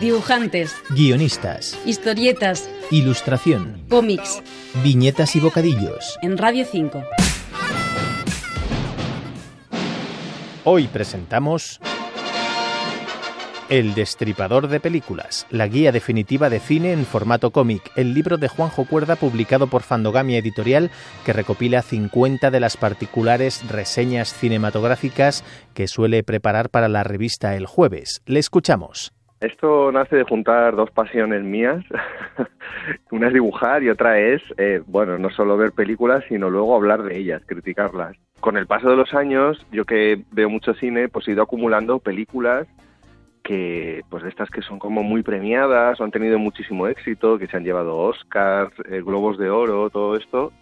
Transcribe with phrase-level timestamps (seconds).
[0.00, 4.42] Dibujantes, guionistas, historietas, ilustración, cómics,
[4.82, 6.18] viñetas y bocadillos.
[6.22, 7.02] en Radio 5.
[10.64, 11.80] Hoy presentamos
[13.68, 18.48] El Destripador de Películas, la guía definitiva de cine en formato cómic, el libro de
[18.48, 20.90] Juanjo Cuerda publicado por Fandogamia Editorial
[21.24, 27.66] que recopila 50 de las particulares reseñas cinematográficas que suele preparar para la revista El
[27.66, 28.22] Jueves.
[28.26, 29.12] Le escuchamos.
[29.44, 31.84] Esto nace de juntar dos pasiones mías.
[33.10, 37.02] Una es dibujar y otra es, eh, bueno, no solo ver películas, sino luego hablar
[37.02, 38.16] de ellas, criticarlas.
[38.40, 41.98] Con el paso de los años, yo que veo mucho cine, pues he ido acumulando
[41.98, 42.66] películas
[43.42, 47.46] que, pues de estas que son como muy premiadas o han tenido muchísimo éxito, que
[47.46, 50.52] se han llevado Oscars, eh, Globos de Oro, todo esto.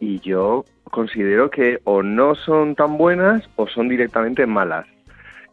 [0.00, 4.86] Y yo considero que o no son tan buenas o son directamente malas.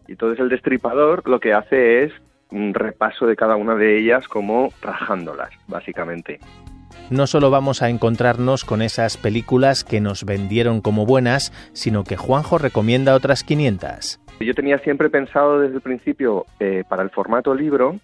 [0.08, 2.14] Y entonces el destripador lo que hace es
[2.52, 6.40] un repaso de cada una de ellas como rajándolas, básicamente.
[7.10, 12.16] No solo vamos a encontrarnos con esas películas que nos vendieron como buenas, sino que
[12.16, 14.20] Juanjo recomienda otras 500.
[14.40, 18.00] Yo tenía siempre pensado desde el principio eh, para el formato libro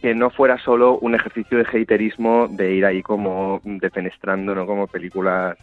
[0.00, 4.86] que no fuera solo un ejercicio de haterismo de ir ahí como defenestrando, no como
[4.86, 5.56] películas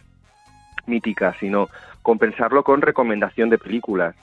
[0.86, 1.68] míticas, sino
[2.02, 4.14] compensarlo con recomendación de películas.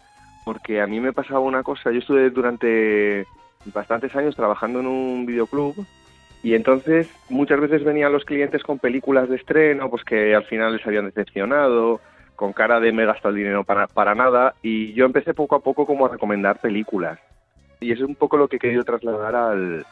[0.43, 3.25] Porque a mí me pasaba una cosa, yo estuve durante
[3.65, 5.85] bastantes años trabajando en un videoclub
[6.43, 10.75] y entonces muchas veces venían los clientes con películas de estreno, pues que al final
[10.75, 12.01] les habían decepcionado,
[12.35, 15.55] con cara de me he gastado el dinero para, para nada, y yo empecé poco
[15.55, 17.19] a poco como a recomendar películas.
[17.79, 19.85] Y eso es un poco lo que he querido trasladar al,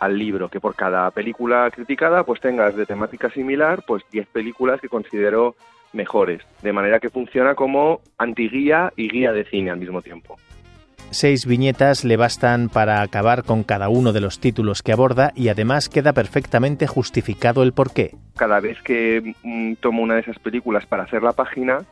[0.00, 4.80] al libro, que por cada película criticada pues tengas de temática similar pues 10 películas
[4.80, 5.56] que considero
[5.92, 10.36] mejores, de manera que funciona como antiguía y guía de cine al mismo tiempo.
[11.14, 15.48] Seis viñetas le bastan para acabar con cada uno de los títulos que aborda y
[15.48, 18.16] además queda perfectamente justificado el porqué.
[18.36, 21.84] Cada vez que mm, tomo una de esas películas para hacer la página,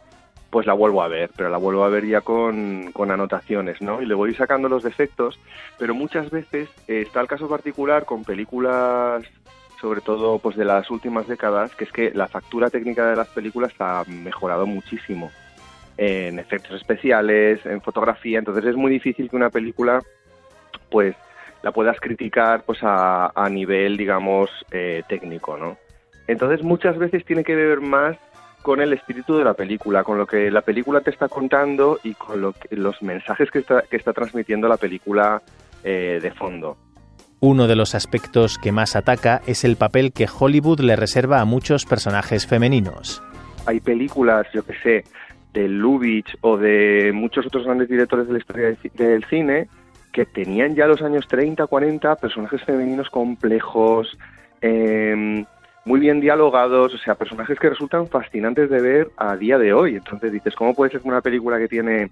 [0.50, 4.02] pues la vuelvo a ver, pero la vuelvo a ver ya con, con anotaciones, ¿no?
[4.02, 5.38] Y le voy sacando los defectos,
[5.78, 9.22] pero muchas veces eh, está el caso particular con películas,
[9.80, 13.28] sobre todo pues de las últimas décadas, que es que la factura técnica de las
[13.28, 15.30] películas ha mejorado muchísimo
[15.96, 20.02] en efectos especiales, en fotografía, entonces es muy difícil que una película
[20.90, 21.14] pues
[21.62, 25.76] la puedas criticar pues a, a nivel digamos eh, técnico, ¿no?
[26.26, 28.16] Entonces muchas veces tiene que ver más
[28.62, 32.14] con el espíritu de la película, con lo que la película te está contando y
[32.14, 35.42] con lo que, los mensajes que está, que está transmitiendo la película
[35.82, 36.76] eh, de fondo.
[37.40, 41.44] Uno de los aspectos que más ataca es el papel que Hollywood le reserva a
[41.44, 43.20] muchos personajes femeninos.
[43.66, 45.04] Hay películas, yo que sé,
[45.52, 49.68] de Lubitsch o de muchos otros grandes directores de la historia del, cine
[50.12, 54.18] que tenían ya los años 30, 40 personajes femeninos complejos,
[54.60, 55.44] eh,
[55.84, 59.96] muy bien dialogados, o sea, personajes que resultan fascinantes de ver a día de hoy.
[59.96, 62.10] Entonces dices, ¿cómo puede ser una película que tiene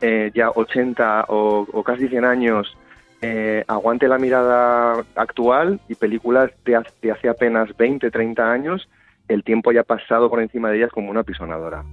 [0.00, 2.76] eh, ya 80 o, casi 100 años
[3.20, 8.88] eh, aguante la mirada actual y películas de, de hace apenas 20, 30 años,
[9.28, 11.84] el tiempo ya pasado por encima de ellas como una pisonadora?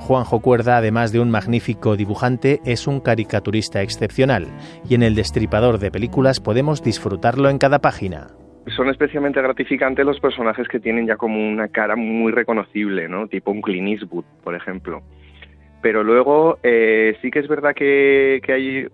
[0.00, 4.48] Juanjo Cuerda, además de un magnífico dibujante, es un caricaturista excepcional
[4.88, 8.28] y en el destripador de películas podemos disfrutarlo en cada página
[8.76, 13.26] son especialmente gratificantes los personajes que tienen ya como una cara muy reconocible, ¿no?
[13.26, 15.02] Tipo un Clint Eastwood, por ejemplo.
[15.82, 18.88] Pero luego eh, sí que es verdad que, que, hay...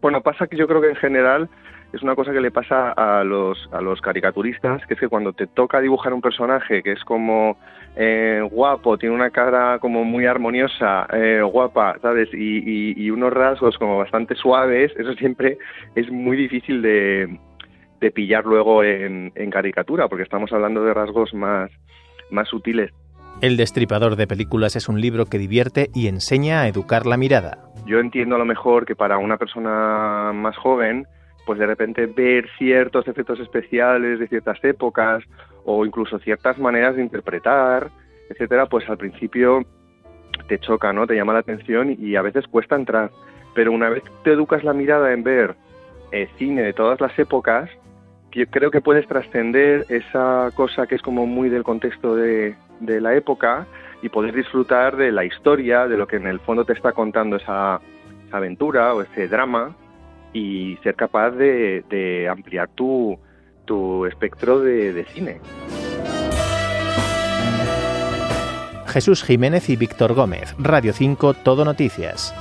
[0.00, 1.48] Bueno, pasa que yo creo que en general
[1.96, 5.32] es una cosa que le pasa a los, a los caricaturistas, que es que cuando
[5.32, 7.56] te toca dibujar un personaje que es como
[7.96, 12.28] eh, guapo, tiene una cara como muy armoniosa, eh, guapa, ¿sabes?
[12.32, 15.58] Y, y, y unos rasgos como bastante suaves, eso siempre
[15.94, 17.38] es muy difícil de
[18.00, 21.70] de pillar luego en, en, caricatura, porque estamos hablando de rasgos más,
[22.30, 22.92] más sutiles.
[23.42, 27.58] El Destripador de Películas es un libro que divierte y enseña a educar la mirada.
[27.86, 31.06] Yo entiendo a lo mejor que para una persona más joven,
[31.46, 35.24] pues de repente ver ciertos efectos especiales de ciertas épocas
[35.64, 37.88] o incluso ciertas maneras de interpretar,
[38.28, 39.64] etcétera, pues al principio
[40.48, 41.06] te choca, ¿no?
[41.06, 43.10] Te llama la atención y a veces cuesta entrar.
[43.54, 45.54] Pero una vez te educas la mirada en ver
[46.12, 47.70] eh, cine de todas las épocas,
[48.32, 53.00] yo creo que puedes trascender esa cosa que es como muy del contexto de, de,
[53.00, 53.66] la época
[54.02, 57.36] y poder disfrutar de la historia, de lo que en el fondo te está contando
[57.36, 57.80] esa,
[58.26, 59.74] esa aventura o ese drama
[60.36, 63.18] y ser capaz de, ampliar tu,
[63.64, 65.40] tu espectro de, de cine.
[68.86, 72.34] Jesús Jiménez y Víctor Gómez, Radio 5, Todo Noticias.